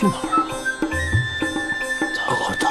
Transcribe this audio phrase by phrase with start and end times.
[0.00, 0.56] 去哪儿了？
[2.24, 2.70] 好好找。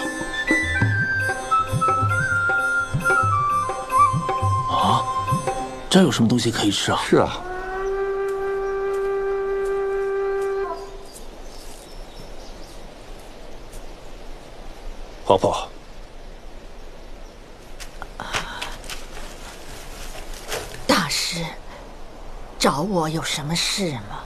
[4.73, 5.05] 啊，
[5.91, 6.99] 这有什么东西可以吃啊？
[7.07, 7.39] 是啊，
[15.23, 15.69] 婆婆，
[20.87, 21.45] 大师，
[22.57, 24.23] 找我有什么事吗？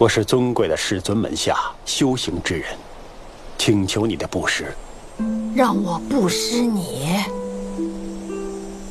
[0.00, 1.54] 我是尊贵的师尊门下
[1.84, 2.64] 修行之人，
[3.58, 4.72] 请求你的布施。
[5.54, 7.22] 让我布施你。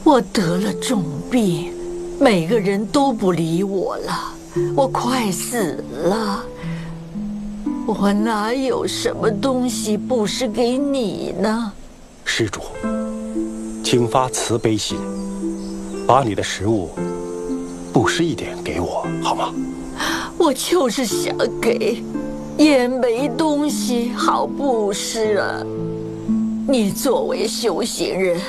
[0.03, 1.73] 我得了重病，
[2.19, 4.35] 每个人都不理我了，
[4.75, 6.45] 我快死了。
[7.87, 11.73] 我哪有什么东西布施给你呢？
[12.23, 12.61] 施主，
[13.83, 14.99] 请发慈悲心，
[16.05, 16.91] 把你的食物
[17.91, 19.51] 布施一点给我，好吗？
[20.39, 22.01] 我就是想给，
[22.57, 25.61] 也没东西好布施啊。
[26.65, 28.39] 你作为修行人，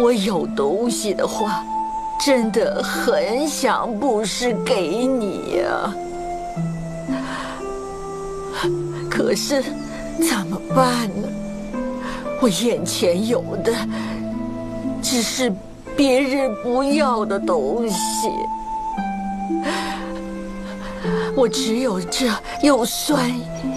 [0.00, 1.62] 我有东西的话，
[2.24, 5.94] 真的很想布施给你呀、
[9.10, 9.62] 可是
[10.18, 11.28] 怎么办呢？
[12.40, 13.74] 我眼前有的
[15.02, 15.52] 只是
[15.94, 17.96] 别人不要的东西。
[21.36, 23.30] 我只有这又酸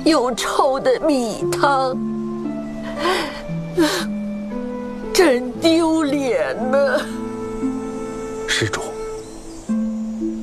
[0.05, 1.97] 又臭的米汤，
[5.13, 7.01] 真丢脸呢。
[8.47, 8.79] 施主，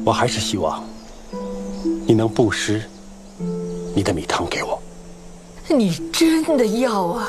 [0.05, 0.85] 我还是希望
[2.07, 2.83] 你能布施
[3.95, 4.79] 你的米汤给我。
[5.69, 7.29] 你真的要啊？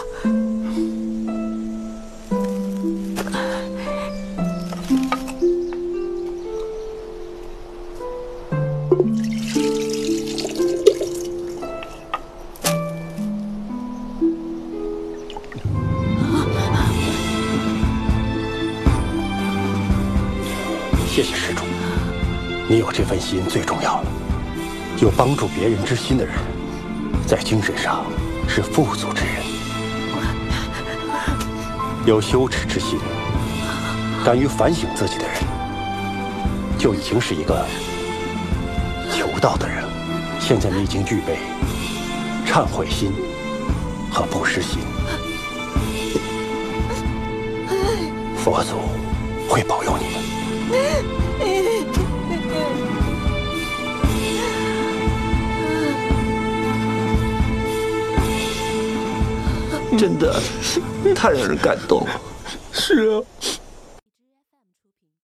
[21.18, 21.64] 谢谢施主，
[22.70, 24.06] 你有这份心最重要了。
[25.02, 26.36] 有帮助别人之心的人，
[27.26, 28.06] 在精神上
[28.48, 29.44] 是富足之人；
[32.06, 33.00] 有羞耻之心，
[34.24, 35.34] 敢于反省自己的人，
[36.78, 37.66] 就已经是一个
[39.12, 39.84] 求道的人。
[40.40, 41.40] 现在你已经具备
[42.46, 43.12] 忏悔心
[44.12, 44.82] 和布施心，
[48.36, 48.78] 佛祖
[49.50, 50.17] 会保佑你。
[59.98, 60.40] 真的
[61.16, 62.22] 太让人感动了。
[62.72, 63.22] 是啊，